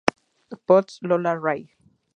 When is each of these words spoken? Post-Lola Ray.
Post-Lola 0.65 1.37
Ray. 1.37 1.75